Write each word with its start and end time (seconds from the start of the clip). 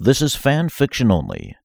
This 0.00 0.20
is 0.20 0.34
fan 0.34 0.70
fiction 0.70 1.12
only. 1.12 1.56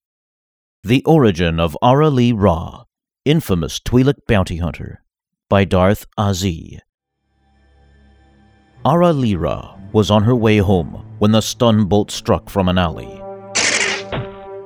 The 0.84 1.04
Origin 1.04 1.60
of 1.60 1.76
Ara 1.82 2.12
Lee 2.12 2.32
Ra, 2.32 2.84
Infamous 3.26 3.80
Twi'lek 3.80 4.28
Bounty 4.28 4.58
Hunter, 4.58 5.04
by 5.50 5.66
Darth 5.66 6.06
Azi. 6.16 6.78
Ara 8.86 9.14
Lira 9.14 9.80
was 9.94 10.12
on 10.12 10.24
her 10.24 10.36
way 10.36 10.60
home 10.60 11.04
when 11.18 11.32
the 11.32 11.42
stun 11.42 11.86
bolt 11.86 12.12
struck 12.12 12.52
from 12.52 12.70
an 12.70 12.78
alley. 12.78 13.20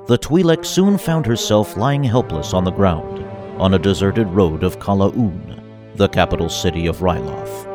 The 0.08 0.20
Twi'lek 0.22 0.66
soon 0.66 0.98
found 0.98 1.26
herself 1.26 1.78
lying 1.78 2.04
helpless 2.04 2.54
on 2.54 2.66
the 2.66 2.72
ground 2.72 3.24
on 3.62 3.76
a 3.76 3.80
deserted 3.80 4.28
road 4.28 4.64
of 4.64 4.80
Kala'uun, 4.80 5.96
the 5.96 6.10
capital 6.10 6.50
city 6.50 6.86
of 6.88 6.98
Ryloth. 6.98 7.66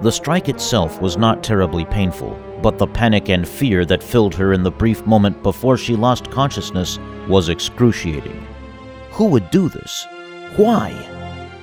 The 0.00 0.12
strike 0.12 0.48
itself 0.48 1.02
was 1.02 1.16
not 1.16 1.42
terribly 1.42 1.84
painful, 1.86 2.38
but 2.62 2.78
the 2.78 2.86
panic 2.86 3.28
and 3.28 3.46
fear 3.46 3.84
that 3.84 4.02
filled 4.02 4.34
her 4.36 4.52
in 4.52 4.62
the 4.62 4.70
brief 4.70 5.04
moment 5.04 5.42
before 5.42 5.76
she 5.76 5.96
lost 5.96 6.30
consciousness 6.30 6.98
was 7.28 7.48
excruciating. 7.48 8.46
Who 9.10 9.26
would 9.26 9.50
do 9.50 9.68
this? 9.68 10.06
Why? 10.56 10.90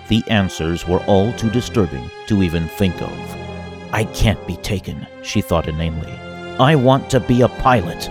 The 0.09 0.23
answers 0.27 0.87
were 0.87 1.03
all 1.05 1.31
too 1.33 1.49
disturbing 1.49 2.09
to 2.27 2.43
even 2.43 2.67
think 2.67 3.01
of. 3.01 3.11
I 3.91 4.03
can't 4.13 4.45
be 4.45 4.57
taken, 4.57 5.07
she 5.23 5.41
thought 5.41 5.67
inanely. 5.67 6.11
I 6.59 6.75
want 6.75 7.09
to 7.11 7.19
be 7.19 7.41
a 7.41 7.47
pilot. 7.47 8.09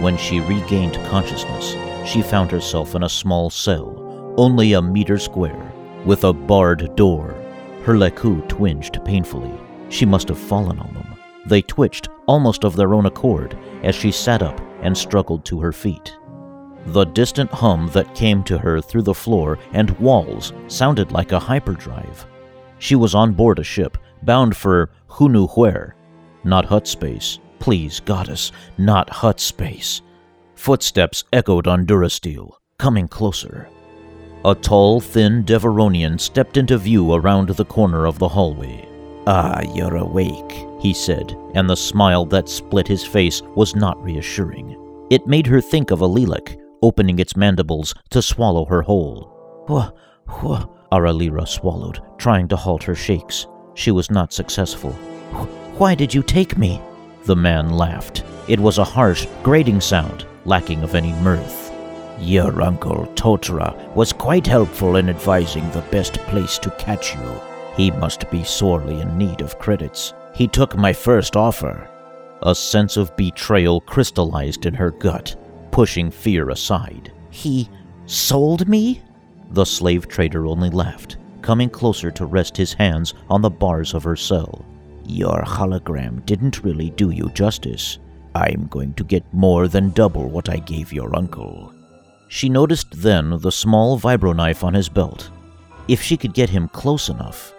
When 0.00 0.16
she 0.16 0.40
regained 0.40 0.94
consciousness, 1.06 1.76
she 2.08 2.22
found 2.22 2.50
herself 2.50 2.94
in 2.94 3.02
a 3.02 3.08
small 3.08 3.50
cell, 3.50 4.34
only 4.36 4.72
a 4.72 4.82
meter 4.82 5.18
square, 5.18 5.72
with 6.04 6.24
a 6.24 6.32
barred 6.32 6.96
door. 6.96 7.34
Her 7.84 7.94
leku 7.94 8.46
twinged 8.48 9.04
painfully. 9.04 9.52
She 9.90 10.06
must 10.06 10.28
have 10.28 10.38
fallen 10.38 10.78
on 10.78 10.94
them. 10.94 11.13
They 11.46 11.62
twitched 11.62 12.08
almost 12.26 12.64
of 12.64 12.76
their 12.76 12.94
own 12.94 13.06
accord 13.06 13.58
as 13.82 13.94
she 13.94 14.10
sat 14.10 14.42
up 14.42 14.60
and 14.82 14.96
struggled 14.96 15.44
to 15.46 15.60
her 15.60 15.72
feet. 15.72 16.16
The 16.86 17.04
distant 17.04 17.50
hum 17.50 17.88
that 17.92 18.14
came 18.14 18.42
to 18.44 18.58
her 18.58 18.80
through 18.80 19.02
the 19.02 19.14
floor 19.14 19.58
and 19.72 19.98
walls 19.98 20.52
sounded 20.68 21.12
like 21.12 21.32
a 21.32 21.38
hyperdrive. 21.38 22.26
She 22.78 22.94
was 22.94 23.14
on 23.14 23.32
board 23.32 23.58
a 23.58 23.64
ship, 23.64 23.96
bound 24.22 24.56
for 24.56 24.90
who 25.06 25.28
knew 25.28 25.46
where. 25.48 25.96
Not 26.44 26.66
Hutt 26.66 26.86
space. 26.86 27.38
Please, 27.58 28.00
goddess, 28.00 28.52
not 28.76 29.08
Hutt 29.08 29.40
space. 29.40 30.02
Footsteps 30.54 31.24
echoed 31.32 31.66
on 31.66 31.86
Durasteel, 31.86 32.50
coming 32.78 33.08
closer. 33.08 33.68
A 34.44 34.54
tall, 34.54 35.00
thin 35.00 35.44
Devaronian 35.44 36.20
stepped 36.20 36.58
into 36.58 36.76
view 36.76 37.14
around 37.14 37.48
the 37.48 37.64
corner 37.64 38.06
of 38.06 38.18
the 38.18 38.28
hallway. 38.28 38.86
Ah, 39.26 39.62
you're 39.74 39.96
awake, 39.96 40.66
he 40.84 40.92
said, 40.92 41.34
and 41.54 41.68
the 41.68 41.74
smile 41.74 42.26
that 42.26 42.46
split 42.46 42.86
his 42.86 43.02
face 43.02 43.40
was 43.56 43.74
not 43.74 44.00
reassuring. 44.04 44.78
It 45.08 45.26
made 45.26 45.46
her 45.46 45.62
think 45.62 45.90
of 45.90 46.02
a 46.02 46.06
lylek, 46.06 46.60
opening 46.82 47.18
its 47.18 47.36
mandibles 47.36 47.94
to 48.10 48.20
swallow 48.20 48.66
her 48.66 48.82
whole. 48.82 49.64
Wha, 49.66 49.92
wha, 50.42 50.66
Aralira 50.92 51.48
swallowed, 51.48 52.02
trying 52.18 52.48
to 52.48 52.56
halt 52.56 52.82
her 52.82 52.94
shakes. 52.94 53.46
She 53.72 53.92
was 53.92 54.10
not 54.10 54.34
successful. 54.34 54.92
Why 55.78 55.94
did 55.94 56.12
you 56.12 56.22
take 56.22 56.58
me? 56.58 56.82
The 57.24 57.34
man 57.34 57.70
laughed. 57.70 58.22
It 58.46 58.60
was 58.60 58.76
a 58.76 58.84
harsh, 58.84 59.26
grating 59.42 59.80
sound, 59.80 60.26
lacking 60.44 60.82
of 60.82 60.94
any 60.94 61.14
mirth. 61.14 61.72
Your 62.20 62.60
uncle, 62.60 63.06
Tatra, 63.14 63.74
was 63.94 64.12
quite 64.12 64.46
helpful 64.46 64.96
in 64.96 65.08
advising 65.08 65.70
the 65.70 65.86
best 65.90 66.18
place 66.28 66.58
to 66.58 66.70
catch 66.72 67.14
you. 67.14 67.40
He 67.74 67.90
must 67.90 68.30
be 68.30 68.44
sorely 68.44 69.00
in 69.00 69.16
need 69.16 69.40
of 69.40 69.58
credits. 69.58 70.12
He 70.34 70.48
took 70.48 70.76
my 70.76 70.92
first 70.92 71.36
offer. 71.36 71.88
A 72.42 72.54
sense 72.54 72.96
of 72.96 73.16
betrayal 73.16 73.80
crystallized 73.80 74.66
in 74.66 74.74
her 74.74 74.90
gut, 74.90 75.36
pushing 75.70 76.10
fear 76.10 76.50
aside. 76.50 77.12
He 77.30 77.70
sold 78.06 78.68
me? 78.68 79.00
The 79.50 79.64
slave 79.64 80.08
trader 80.08 80.46
only 80.46 80.70
laughed, 80.70 81.18
coming 81.40 81.70
closer 81.70 82.10
to 82.10 82.26
rest 82.26 82.56
his 82.56 82.72
hands 82.72 83.14
on 83.30 83.42
the 83.42 83.50
bars 83.50 83.94
of 83.94 84.02
her 84.02 84.16
cell. 84.16 84.64
Your 85.06 85.42
hologram 85.42 86.24
didn't 86.26 86.64
really 86.64 86.90
do 86.90 87.10
you 87.10 87.30
justice. 87.30 87.98
I'm 88.34 88.66
going 88.66 88.94
to 88.94 89.04
get 89.04 89.32
more 89.32 89.68
than 89.68 89.90
double 89.90 90.28
what 90.28 90.48
I 90.48 90.56
gave 90.56 90.92
your 90.92 91.14
uncle. 91.14 91.72
She 92.28 92.48
noticed 92.48 92.88
then 92.90 93.38
the 93.38 93.52
small 93.52 93.98
vibroknife 93.98 94.64
on 94.64 94.74
his 94.74 94.88
belt. 94.88 95.30
If 95.86 96.02
she 96.02 96.16
could 96.16 96.34
get 96.34 96.50
him 96.50 96.68
close 96.68 97.08
enough. 97.08 97.54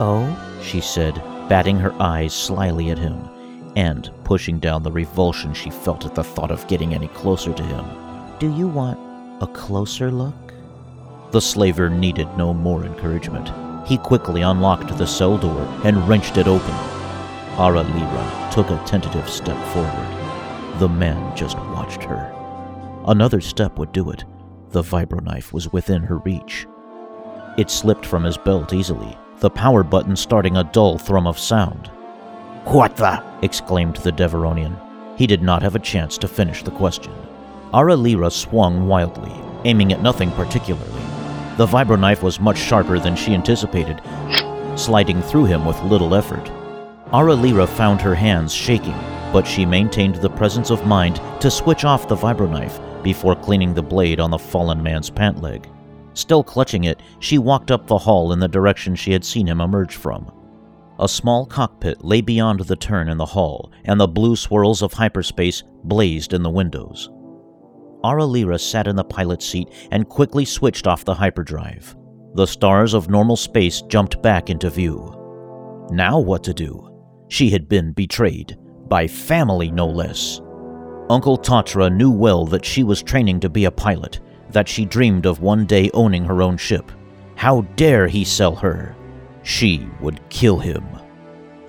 Oh, 0.00 0.36
she 0.62 0.80
said, 0.80 1.14
batting 1.52 1.78
her 1.78 1.92
eyes 2.00 2.32
slyly 2.32 2.88
at 2.88 2.96
him, 2.96 3.28
and 3.76 4.10
pushing 4.24 4.58
down 4.58 4.82
the 4.82 4.90
revulsion 4.90 5.52
she 5.52 5.68
felt 5.68 6.06
at 6.06 6.14
the 6.14 6.24
thought 6.24 6.50
of 6.50 6.66
getting 6.66 6.94
any 6.94 7.08
closer 7.08 7.52
to 7.52 7.62
him. 7.62 7.84
Do 8.38 8.50
you 8.56 8.66
want 8.66 8.98
a 9.42 9.46
closer 9.46 10.10
look? 10.10 10.54
The 11.30 11.42
slaver 11.42 11.90
needed 11.90 12.26
no 12.38 12.54
more 12.54 12.86
encouragement. 12.86 13.50
He 13.86 13.98
quickly 13.98 14.40
unlocked 14.40 14.96
the 14.96 15.06
cell 15.06 15.36
door 15.36 15.60
and 15.84 16.08
wrenched 16.08 16.38
it 16.38 16.48
open. 16.48 16.74
Ara 17.58 17.82
Lira 17.82 18.50
took 18.50 18.70
a 18.70 18.82
tentative 18.86 19.28
step 19.28 19.62
forward. 19.74 20.78
The 20.78 20.88
man 20.88 21.36
just 21.36 21.58
watched 21.58 22.02
her. 22.04 22.32
Another 23.06 23.42
step 23.42 23.78
would 23.78 23.92
do 23.92 24.08
it. 24.08 24.24
The 24.70 24.80
vibroknife 24.82 25.52
was 25.52 25.70
within 25.70 26.02
her 26.02 26.16
reach. 26.16 26.66
It 27.58 27.68
slipped 27.68 28.06
from 28.06 28.24
his 28.24 28.38
belt 28.38 28.72
easily, 28.72 29.18
the 29.42 29.50
power 29.50 29.82
button 29.82 30.14
starting 30.14 30.56
a 30.56 30.62
dull 30.62 30.96
thrum 30.96 31.26
of 31.26 31.36
sound. 31.36 31.88
What 32.64 32.94
the? 32.94 33.20
exclaimed 33.42 33.96
the 33.96 34.12
Devaronian. 34.12 34.78
He 35.18 35.26
did 35.26 35.42
not 35.42 35.62
have 35.62 35.74
a 35.74 35.80
chance 35.80 36.16
to 36.18 36.28
finish 36.28 36.62
the 36.62 36.70
question. 36.70 37.12
Ara 37.74 37.96
Lira 37.96 38.30
swung 38.30 38.86
wildly, 38.86 39.32
aiming 39.64 39.92
at 39.92 40.00
nothing 40.00 40.30
particularly. 40.30 40.92
The 41.56 41.66
vibroknife 41.66 42.22
was 42.22 42.38
much 42.38 42.56
sharper 42.56 43.00
than 43.00 43.16
she 43.16 43.34
anticipated, 43.34 44.00
sliding 44.76 45.20
through 45.22 45.46
him 45.46 45.66
with 45.66 45.82
little 45.82 46.14
effort. 46.14 46.48
Ara 47.12 47.34
Lira 47.34 47.66
found 47.66 48.00
her 48.00 48.14
hands 48.14 48.54
shaking, 48.54 48.96
but 49.32 49.44
she 49.44 49.66
maintained 49.66 50.14
the 50.16 50.30
presence 50.30 50.70
of 50.70 50.86
mind 50.86 51.20
to 51.40 51.50
switch 51.50 51.84
off 51.84 52.06
the 52.06 52.14
vibroknife 52.14 52.80
before 53.02 53.34
cleaning 53.34 53.74
the 53.74 53.82
blade 53.82 54.20
on 54.20 54.30
the 54.30 54.38
fallen 54.38 54.80
man's 54.80 55.10
pant 55.10 55.42
leg. 55.42 55.68
Still 56.14 56.44
clutching 56.44 56.84
it, 56.84 57.00
she 57.20 57.38
walked 57.38 57.70
up 57.70 57.86
the 57.86 57.98
hall 57.98 58.32
in 58.32 58.38
the 58.38 58.48
direction 58.48 58.94
she 58.94 59.12
had 59.12 59.24
seen 59.24 59.46
him 59.46 59.60
emerge 59.60 59.96
from. 59.96 60.30
A 60.98 61.08
small 61.08 61.46
cockpit 61.46 62.04
lay 62.04 62.20
beyond 62.20 62.60
the 62.60 62.76
turn 62.76 63.08
in 63.08 63.16
the 63.16 63.26
hall, 63.26 63.72
and 63.84 63.98
the 63.98 64.06
blue 64.06 64.36
swirls 64.36 64.82
of 64.82 64.92
hyperspace 64.92 65.62
blazed 65.84 66.32
in 66.32 66.42
the 66.42 66.50
windows. 66.50 67.10
Ara 68.04 68.24
Lira 68.24 68.58
sat 68.58 68.86
in 68.86 68.96
the 68.96 69.04
pilot's 69.04 69.46
seat 69.46 69.68
and 69.90 70.08
quickly 70.08 70.44
switched 70.44 70.86
off 70.86 71.04
the 71.04 71.14
hyperdrive. 71.14 71.96
The 72.34 72.46
stars 72.46 72.94
of 72.94 73.10
normal 73.10 73.36
space 73.36 73.82
jumped 73.82 74.22
back 74.22 74.50
into 74.50 74.70
view. 74.70 75.16
Now 75.90 76.18
what 76.18 76.44
to 76.44 76.54
do? 76.54 76.88
She 77.28 77.50
had 77.50 77.68
been 77.68 77.92
betrayed, 77.92 78.56
by 78.88 79.06
family 79.06 79.70
no 79.70 79.86
less. 79.86 80.40
Uncle 81.10 81.38
Tatra 81.38 81.94
knew 81.94 82.10
well 82.10 82.46
that 82.46 82.64
she 82.64 82.82
was 82.82 83.02
training 83.02 83.40
to 83.40 83.48
be 83.48 83.64
a 83.64 83.70
pilot, 83.70 84.20
that 84.52 84.68
she 84.68 84.84
dreamed 84.84 85.26
of 85.26 85.40
one 85.40 85.66
day 85.66 85.90
owning 85.94 86.24
her 86.24 86.42
own 86.42 86.56
ship. 86.56 86.90
How 87.34 87.62
dare 87.76 88.06
he 88.06 88.24
sell 88.24 88.54
her? 88.56 88.94
She 89.42 89.88
would 90.00 90.20
kill 90.28 90.58
him. 90.58 90.84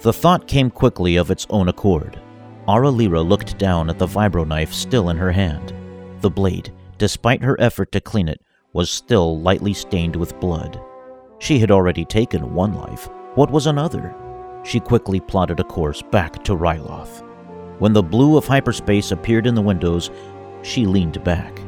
The 0.02 0.14
thought 0.14 0.48
came 0.48 0.70
quickly 0.70 1.16
of 1.16 1.32
its 1.32 1.48
own 1.50 1.70
accord. 1.70 2.20
Ara 2.68 2.90
Lira 2.90 3.22
looked 3.22 3.58
down 3.58 3.90
at 3.90 3.98
the 3.98 4.06
vibroknife 4.06 4.74
still 4.74 5.10
in 5.10 5.18
her 5.18 5.32
hand. 5.32 5.74
The 6.22 6.30
blade, 6.30 6.72
despite 6.98 7.44
her 7.44 7.60
effort 7.60 7.92
to 7.94 8.02
clean 8.02 8.28
it, 8.28 8.42
was 8.74 8.90
still 8.90 9.40
lightly 9.40 9.74
stained 9.74 10.16
with 10.16 10.40
blood. 10.40 10.80
She 11.40 11.60
had 11.60 11.72
already 11.72 12.06
taken 12.06 12.54
one 12.54 12.74
life. 12.74 13.10
What 13.36 13.52
was 13.52 13.68
another? 13.68 14.16
She 14.64 14.80
quickly 14.80 15.20
plotted 15.20 15.60
a 15.60 15.64
course 15.64 16.02
back 16.02 16.44
to 16.46 16.56
Ryloth. 16.56 17.24
When 17.80 17.94
the 17.94 18.04
blue 18.04 18.38
of 18.38 18.46
hyperspace 18.46 19.12
appeared 19.12 19.48
in 19.48 19.56
the 19.56 19.62
windows, 19.62 20.10
she 20.62 20.86
leaned 20.86 21.22
back. 21.24 21.60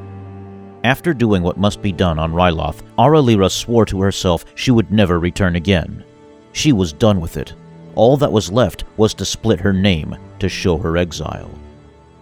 After 0.85 1.15
doing 1.15 1.41
what 1.41 1.57
must 1.57 1.81
be 1.81 1.91
done 1.91 2.19
on 2.19 2.31
Ryloth, 2.31 2.83
Aralira 2.99 3.49
swore 3.49 3.87
to 3.87 4.01
herself 4.01 4.45
she 4.53 4.69
would 4.69 4.91
never 4.91 5.19
return 5.19 5.55
again. 5.55 6.03
She 6.51 6.73
was 6.73 6.93
done 6.93 7.19
with 7.19 7.37
it. 7.37 7.55
All 7.95 8.17
that 8.17 8.31
was 8.31 8.51
left 8.51 8.83
was 8.95 9.15
to 9.15 9.25
split 9.25 9.59
her 9.59 9.73
name 9.73 10.15
to 10.37 10.47
show 10.47 10.77
her 10.77 10.95
exile. 10.95 11.49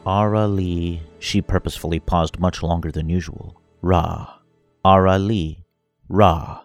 Arali, 0.05 1.01
she 1.19 1.41
purposefully 1.41 1.99
paused 1.99 2.39
much 2.39 2.63
longer 2.63 2.89
than 2.89 3.09
usual. 3.09 3.61
Ra. 3.81 4.33
Arali. 4.85 5.57
Ra. 6.07 6.61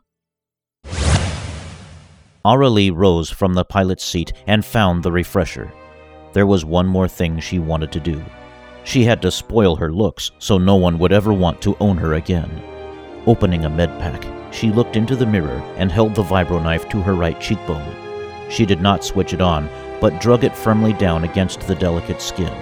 Arali 2.45 2.95
rose 2.95 3.29
from 3.29 3.55
the 3.55 3.65
pilot's 3.65 4.05
seat 4.05 4.33
and 4.47 4.65
found 4.65 5.03
the 5.03 5.11
refresher. 5.11 5.73
There 6.33 6.47
was 6.47 6.65
one 6.65 6.87
more 6.87 7.09
thing 7.09 7.41
she 7.41 7.59
wanted 7.59 7.91
to 7.91 7.99
do. 7.99 8.25
She 8.89 9.05
had 9.05 9.21
to 9.21 9.31
spoil 9.31 9.77
her 9.77 9.93
looks 9.93 10.31
so 10.39 10.57
no 10.57 10.77
one 10.77 10.99
would 10.99 11.13
ever 11.13 11.31
want 11.31 11.61
to 11.61 11.77
own 11.79 11.99
her 11.99 12.15
again. 12.15 12.51
Opening 13.27 13.67
a 13.67 13.69
med 13.69 13.91
pack, 14.01 14.25
she 14.51 14.71
looked 14.71 14.97
into 14.97 15.15
the 15.15 15.27
mirror 15.27 15.63
and 15.77 15.93
held 15.93 16.15
the 16.15 16.23
vibroknife 16.23 16.89
to 16.89 17.03
her 17.03 17.13
right 17.13 17.39
cheekbone. 17.39 17.95
She 18.51 18.65
did 18.65 18.81
not 18.81 19.05
switch 19.05 19.35
it 19.35 19.43
on, 19.43 19.69
but 20.01 20.23
drug 20.23 20.43
it 20.43 20.57
firmly 20.57 20.95
down 20.95 21.25
against 21.25 21.61
the 21.61 21.75
delicate 21.75 22.23
skin. 22.23 22.55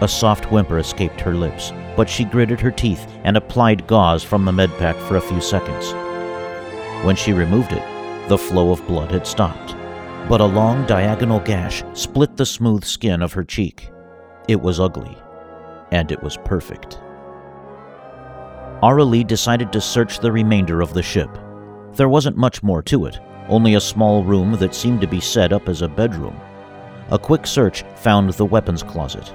A 0.00 0.08
soft 0.08 0.50
whimper 0.50 0.80
escaped 0.80 1.20
her 1.20 1.34
lips, 1.34 1.72
but 1.94 2.10
she 2.10 2.24
gritted 2.24 2.58
her 2.58 2.72
teeth 2.72 3.06
and 3.22 3.36
applied 3.36 3.86
gauze 3.86 4.24
from 4.24 4.44
the 4.44 4.50
med 4.50 4.76
pack 4.78 4.96
for 4.96 5.14
a 5.14 5.20
few 5.20 5.40
seconds. 5.40 5.92
When 7.06 7.14
she 7.14 7.32
removed 7.32 7.70
it, 7.70 8.28
the 8.28 8.36
flow 8.36 8.72
of 8.72 8.84
blood 8.88 9.12
had 9.12 9.28
stopped, 9.28 9.76
but 10.28 10.40
a 10.40 10.44
long 10.44 10.84
diagonal 10.86 11.38
gash 11.38 11.84
split 11.92 12.36
the 12.36 12.46
smooth 12.46 12.82
skin 12.82 13.22
of 13.22 13.34
her 13.34 13.44
cheek. 13.44 13.92
It 14.48 14.60
was 14.60 14.80
ugly, 14.80 15.16
and 15.92 16.10
it 16.10 16.22
was 16.22 16.36
perfect. 16.38 16.98
Aralee 18.82 19.24
decided 19.24 19.72
to 19.72 19.80
search 19.80 20.18
the 20.18 20.32
remainder 20.32 20.80
of 20.80 20.92
the 20.92 21.02
ship. 21.02 21.30
There 21.92 22.08
wasn't 22.08 22.36
much 22.36 22.64
more 22.64 22.82
to 22.82 23.06
it, 23.06 23.20
only 23.48 23.74
a 23.74 23.80
small 23.80 24.24
room 24.24 24.52
that 24.56 24.74
seemed 24.74 25.00
to 25.02 25.06
be 25.06 25.20
set 25.20 25.52
up 25.52 25.68
as 25.68 25.82
a 25.82 25.88
bedroom. 25.88 26.36
A 27.10 27.18
quick 27.18 27.46
search 27.46 27.84
found 27.94 28.32
the 28.32 28.44
weapons 28.44 28.82
closet. 28.82 29.32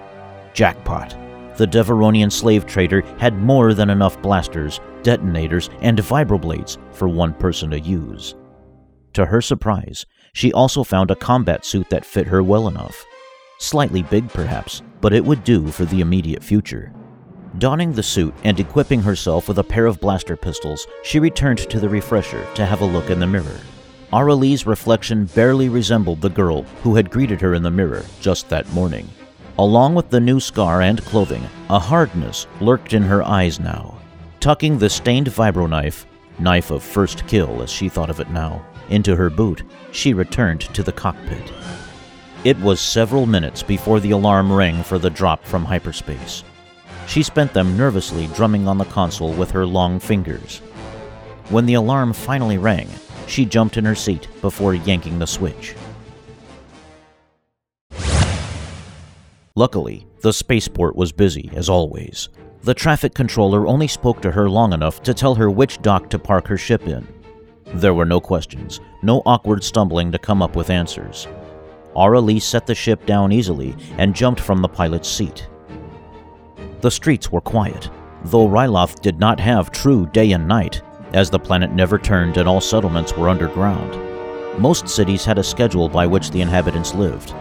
Jackpot! 0.54 1.16
The 1.56 1.68
Devaronian 1.68 2.32
slave 2.32 2.66
trader 2.66 3.02
had 3.20 3.38
more 3.38 3.74
than 3.74 3.90
enough 3.90 4.22
blasters, 4.22 4.80
detonators, 5.02 5.70
and 5.82 5.98
vibroblades 5.98 6.78
for 6.94 7.08
one 7.08 7.34
person 7.34 7.70
to 7.72 7.80
use. 7.80 8.36
To 9.14 9.26
her 9.26 9.42
surprise, 9.42 10.06
she 10.34 10.52
also 10.54 10.84
found 10.84 11.10
a 11.10 11.16
combat 11.16 11.66
suit 11.66 11.90
that 11.90 12.06
fit 12.06 12.28
her 12.28 12.44
well 12.44 12.68
enough. 12.68 13.06
Slightly 13.60 14.04
big, 14.04 14.30
perhaps, 14.30 14.84
but 15.02 15.14
it 15.14 15.24
would 15.24 15.44
do 15.44 15.68
for 15.68 15.86
the 15.86 16.02
immediate 16.02 16.44
future. 16.44 16.92
Donning 17.58 17.94
the 17.94 18.04
suit 18.04 18.34
and 18.44 18.60
equipping 18.60 19.02
herself 19.02 19.48
with 19.48 19.60
a 19.60 19.64
pair 19.64 19.86
of 19.86 20.00
blaster 20.00 20.36
pistols, 20.36 20.88
she 21.04 21.20
returned 21.20 21.58
to 21.58 21.80
the 21.80 21.90
refresher 21.90 22.46
to 22.56 22.66
have 22.66 22.82
a 22.82 22.86
look 22.86 23.10
in 23.10 23.20
the 23.20 23.28
mirror. 23.28 23.60
Aralee's 24.14 24.66
reflection 24.66 25.26
barely 25.26 25.68
resembled 25.68 26.22
the 26.22 26.30
girl 26.30 26.64
who 26.84 26.96
had 26.96 27.10
greeted 27.10 27.42
her 27.42 27.54
in 27.54 27.64
the 27.64 27.72
mirror 27.72 28.06
just 28.22 28.48
that 28.50 28.72
morning. 28.74 29.10
Along 29.60 29.96
with 29.96 30.10
the 30.10 30.20
new 30.20 30.40
scar 30.40 30.82
and 30.82 31.04
clothing, 31.04 31.44
a 31.70 31.80
hardness 31.80 32.46
lurked 32.62 32.94
in 32.94 33.02
her 33.02 33.24
eyes 33.24 33.60
now. 33.60 33.98
Tucking 34.40 34.78
the 34.78 34.90
stained 34.90 35.28
vibro 35.28 35.68
knife, 35.68 36.06
knife 36.38 36.70
of 36.70 36.84
first 36.84 37.26
kill 37.28 37.64
as 37.64 37.72
she 37.72 37.90
thought 37.90 38.12
of 38.12 38.20
it 38.20 38.30
now, 38.30 38.64
into 38.90 39.16
her 39.16 39.30
boot, 39.30 39.64
she 39.92 40.14
returned 40.14 40.62
to 40.62 40.84
the 40.84 40.92
cockpit. 40.92 41.52
It 42.44 42.60
was 42.60 42.80
several 42.80 43.26
minutes 43.26 43.64
before 43.64 44.00
the 44.00 44.12
alarm 44.12 44.54
rang 44.54 44.84
for 44.84 45.00
the 45.00 45.10
drop 45.10 45.44
from 45.44 45.66
hyperspace. 45.66 46.44
She 47.08 47.24
spent 47.24 47.52
them 47.52 47.76
nervously 47.76 48.28
drumming 48.28 48.68
on 48.68 48.78
the 48.78 48.86
console 48.86 49.34
with 49.34 49.50
her 49.52 49.66
long 49.66 50.00
fingers. 50.00 50.60
When 51.50 51.66
the 51.66 51.74
alarm 51.74 52.14
finally 52.14 52.60
rang, 52.60 52.90
she 53.26 53.44
jumped 53.44 53.78
in 53.78 53.86
her 53.86 53.96
seat 53.96 54.28
before 54.42 54.76
yanking 54.76 55.18
the 55.18 55.26
switch. 55.26 55.76
Luckily, 59.56 60.06
the 60.22 60.32
spaceport 60.32 60.96
was 60.96 61.12
busy, 61.12 61.50
as 61.56 61.70
always. 61.70 62.30
The 62.62 62.76
traffic 62.76 63.16
controller 63.16 63.66
only 63.66 63.88
spoke 63.88 64.22
to 64.22 64.32
her 64.32 64.48
long 64.48 64.74
enough 64.74 65.02
to 65.04 65.14
tell 65.14 65.34
her 65.36 65.50
which 65.50 65.82
dock 65.82 66.12
to 66.12 66.20
park 66.20 66.48
her 66.48 66.58
ship 66.58 66.88
in. 66.88 67.08
There 67.74 67.96
were 67.96 68.06
no 68.06 68.22
questions, 68.22 68.80
no 69.02 69.24
awkward 69.26 69.64
stumbling 69.64 70.12
to 70.12 70.20
come 70.20 70.44
up 70.44 70.56
with 70.56 70.70
answers. 70.70 71.28
Aralee 71.98 72.42
set 72.42 72.68
the 72.68 72.76
ship 72.76 73.06
down 73.06 73.32
easily 73.32 73.76
and 73.98 74.16
jumped 74.16 74.40
from 74.40 74.62
the 74.62 74.68
pilot's 74.68 75.10
seat. 75.10 75.48
The 76.82 76.92
streets 76.92 77.32
were 77.32 77.42
quiet, 77.42 77.90
though 78.26 78.48
Ryloth 78.48 79.02
did 79.02 79.20
not 79.20 79.40
have 79.40 79.72
true 79.72 80.06
day 80.06 80.32
and 80.32 80.48
night, 80.48 80.82
as 81.14 81.30
the 81.30 81.40
planet 81.40 81.72
never 81.72 81.98
turned 81.98 82.38
and 82.38 82.48
all 82.48 82.62
settlements 82.62 83.18
were 83.18 83.30
underground. 83.30 84.00
Most 84.60 84.88
cities 84.88 85.26
had 85.26 85.40
a 85.40 85.44
schedule 85.44 85.90
by 85.90 86.06
which 86.06 86.30
the 86.32 86.42
inhabitants 86.42 86.94
lived. 86.94 87.34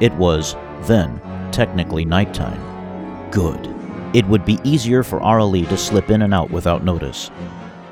It 0.00 0.14
was, 0.14 0.54
then, 0.82 1.20
technically 1.50 2.04
nighttime. 2.04 3.30
Good. 3.30 3.74
It 4.12 4.26
would 4.26 4.44
be 4.44 4.60
easier 4.62 5.02
for 5.02 5.20
Aralee 5.20 5.68
to 5.68 5.76
slip 5.76 6.10
in 6.10 6.22
and 6.22 6.32
out 6.32 6.50
without 6.50 6.84
notice. 6.84 7.32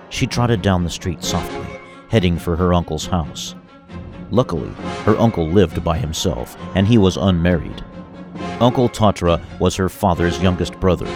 She 0.09 0.27
trotted 0.27 0.63
down 0.63 0.85
the 0.85 0.91
street 0.91 1.25
softly, 1.25 1.81
heading 2.11 2.39
for 2.39 2.55
her 2.55 2.75
uncle's 2.75 3.07
house. 3.07 3.57
Luckily, 4.33 4.71
her 5.05 5.17
uncle 5.19 5.47
lived 5.47 5.85
by 5.85 5.99
himself, 5.99 6.57
and 6.75 6.89
he 6.89 6.97
was 6.97 7.19
unmarried. 7.19 7.85
Uncle 8.61 8.89
Tatra 8.89 9.39
was 9.61 9.77
her 9.77 9.91
father's 9.91 10.43
youngest 10.43 10.81
brother, 10.81 11.07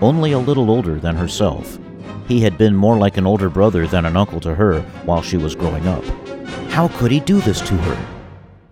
only 0.00 0.32
a 0.32 0.38
little 0.38 0.70
older 0.70 0.98
than 0.98 1.14
herself. 1.14 1.78
He 2.26 2.40
had 2.40 2.56
been 2.56 2.74
more 2.74 2.96
like 2.96 3.18
an 3.18 3.26
older 3.26 3.50
brother 3.50 3.86
than 3.86 4.06
an 4.06 4.16
uncle 4.16 4.40
to 4.40 4.54
her 4.54 4.80
while 5.04 5.20
she 5.20 5.36
was 5.36 5.54
growing 5.54 5.86
up. 5.86 6.02
How 6.70 6.88
could 6.88 7.10
he 7.10 7.20
do 7.20 7.38
this 7.42 7.60
to 7.60 7.76
her? 7.76 8.06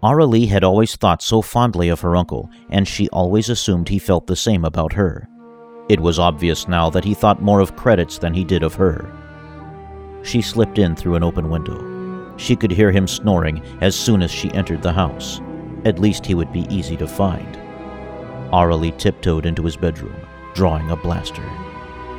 Aralee 0.03 0.49
had 0.49 0.65
always 0.65 0.97
thought 0.97 1.23
so 1.23 1.43
fondly 1.43 1.91
of 1.91 2.01
her 2.01 2.17
uncle, 2.17 2.49
and 2.71 2.89
she 2.89 3.11
always 3.11 3.51
assumed 3.51 3.91
he 3.91 3.99
felt 3.99 4.27
the 4.27 4.35
same 4.35 4.65
about 4.65 4.95
her. 4.95 5.29
It 5.91 6.01
was 6.01 6.19
obvious 6.19 6.67
now 6.67 6.89
that 6.89 7.05
he 7.05 7.13
thought 7.13 7.43
more 7.43 7.61
of 7.61 7.77
credits 7.77 8.17
than 8.17 8.33
he 8.33 8.43
did 8.43 8.63
of 8.63 8.75
her. 8.77 9.13
She 10.23 10.41
slipped 10.41 10.79
in 10.79 10.97
through 10.97 11.17
an 11.17 11.23
open 11.23 11.51
window. 11.51 11.92
She 12.43 12.57
could 12.57 12.73
hear 12.73 12.91
him 12.91 13.07
snoring 13.07 13.63
as 13.81 13.95
soon 13.95 14.21
as 14.21 14.33
she 14.33 14.53
entered 14.53 14.83
the 14.83 14.93
house. 14.93 15.41
At 15.85 16.01
least 16.01 16.27
he 16.27 16.35
would 16.35 16.53
be 16.53 16.67
easy 16.75 16.97
to 16.97 17.07
find. 17.07 17.57
Aralee 18.53 18.99
tiptoed 18.99 19.47
into 19.47 19.65
his 19.65 19.77
bedroom, 19.77 20.17
drawing 20.53 20.91
a 20.91 20.97
blaster. 20.97 21.49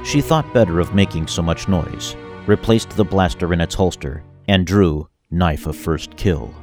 She 0.06 0.22
thought 0.22 0.54
better 0.54 0.80
of 0.80 0.96
making 0.96 1.28
so 1.28 1.42
much 1.42 1.68
noise, 1.68 2.16
replaced 2.48 2.92
the 2.92 3.04
blaster 3.04 3.52
in 3.52 3.60
its 3.60 3.76
holster, 3.76 4.24
and 4.48 4.66
drew 4.66 5.10
Knife 5.30 5.68
of 5.68 5.76
First 5.76 6.16
Kill. 6.16 6.56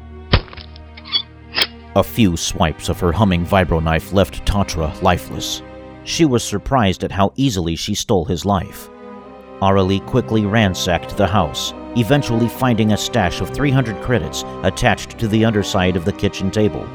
A 1.96 2.02
few 2.02 2.38
swipes 2.38 2.88
of 2.88 2.98
her 3.00 3.12
humming 3.12 3.44
vibro 3.44 3.82
knife 3.82 4.14
left 4.14 4.46
Tatra 4.46 5.02
lifeless. 5.02 5.60
She 6.04 6.24
was 6.24 6.42
surprised 6.42 7.04
at 7.04 7.12
how 7.12 7.34
easily 7.36 7.76
she 7.76 7.94
stole 7.94 8.24
his 8.24 8.46
life. 8.46 8.88
Aralee 9.62 10.04
quickly 10.06 10.46
ransacked 10.46 11.16
the 11.16 11.26
house, 11.26 11.74
eventually 11.96 12.48
finding 12.48 12.92
a 12.92 12.96
stash 12.96 13.40
of 13.40 13.50
300 13.50 14.00
credits 14.02 14.42
attached 14.62 15.18
to 15.18 15.28
the 15.28 15.44
underside 15.44 15.96
of 15.96 16.04
the 16.04 16.12
kitchen 16.12 16.50
table. 16.50 16.86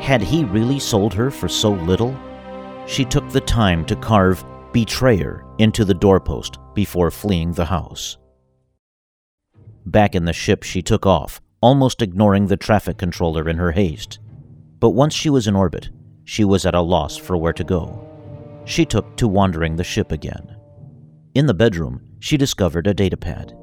Had 0.00 0.20
he 0.20 0.44
really 0.44 0.78
sold 0.78 1.14
her 1.14 1.30
for 1.30 1.48
so 1.48 1.70
little? 1.70 2.14
She 2.86 3.04
took 3.04 3.28
the 3.30 3.40
time 3.40 3.84
to 3.86 3.96
carve 3.96 4.44
Betrayer 4.72 5.44
into 5.58 5.84
the 5.84 5.94
doorpost 5.94 6.58
before 6.74 7.10
fleeing 7.10 7.52
the 7.52 7.64
house. 7.64 8.18
Back 9.86 10.14
in 10.14 10.24
the 10.24 10.32
ship, 10.32 10.62
she 10.62 10.82
took 10.82 11.06
off, 11.06 11.40
almost 11.60 12.02
ignoring 12.02 12.46
the 12.46 12.56
traffic 12.56 12.98
controller 12.98 13.48
in 13.48 13.56
her 13.56 13.72
haste. 13.72 14.18
But 14.78 14.90
once 14.90 15.14
she 15.14 15.30
was 15.30 15.46
in 15.46 15.56
orbit, 15.56 15.90
she 16.24 16.44
was 16.44 16.66
at 16.66 16.74
a 16.74 16.80
loss 16.80 17.16
for 17.16 17.36
where 17.36 17.52
to 17.52 17.64
go. 17.64 18.06
She 18.64 18.84
took 18.84 19.16
to 19.16 19.26
wandering 19.26 19.76
the 19.76 19.84
ship 19.84 20.12
again. 20.12 20.56
In 21.34 21.46
the 21.46 21.54
bedroom, 21.54 22.02
she 22.20 22.36
discovered 22.36 22.86
a 22.86 22.94
datapad. 22.94 23.56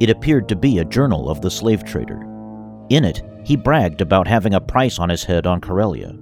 It 0.00 0.10
appeared 0.10 0.48
to 0.48 0.56
be 0.56 0.78
a 0.78 0.84
journal 0.84 1.28
of 1.28 1.40
the 1.40 1.50
slave 1.50 1.84
trader. 1.84 2.20
In 2.90 3.04
it, 3.04 3.22
he 3.44 3.56
bragged 3.56 4.00
about 4.00 4.28
having 4.28 4.54
a 4.54 4.60
price 4.60 4.98
on 4.98 5.08
his 5.08 5.24
head 5.24 5.46
on 5.46 5.60
Corellia. 5.60 6.16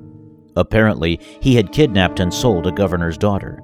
Apparently, 0.57 1.19
he 1.41 1.55
had 1.55 1.73
kidnapped 1.73 2.21
and 2.21 2.33
sold 2.33 2.67
a 2.67 2.73
governor's 2.73 3.19
daughter. 3.19 3.61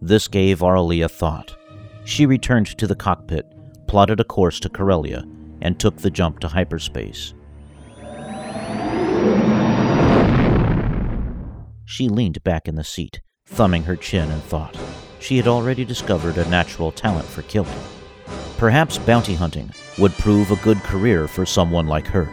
This 0.00 0.28
gave 0.28 0.60
Aralee 0.60 1.04
a 1.04 1.08
thought. 1.08 1.56
She 2.04 2.26
returned 2.26 2.66
to 2.78 2.86
the 2.86 2.96
cockpit, 2.96 3.46
plotted 3.86 4.18
a 4.18 4.24
course 4.24 4.58
to 4.60 4.68
Corellia, 4.68 5.24
and 5.60 5.78
took 5.78 5.98
the 5.98 6.10
jump 6.10 6.40
to 6.40 6.48
hyperspace. 6.48 7.34
She 11.84 12.08
leaned 12.08 12.42
back 12.42 12.66
in 12.66 12.74
the 12.74 12.84
seat, 12.84 13.20
thumbing 13.46 13.84
her 13.84 13.96
chin 13.96 14.30
and 14.30 14.42
thought. 14.42 14.76
She 15.22 15.36
had 15.36 15.46
already 15.46 15.84
discovered 15.84 16.36
a 16.36 16.48
natural 16.48 16.90
talent 16.90 17.26
for 17.26 17.42
killing. 17.42 17.78
Perhaps 18.58 18.98
bounty 18.98 19.34
hunting 19.34 19.70
would 19.98 20.12
prove 20.14 20.50
a 20.50 20.56
good 20.56 20.78
career 20.78 21.28
for 21.28 21.46
someone 21.46 21.86
like 21.86 22.08
her. 22.08 22.28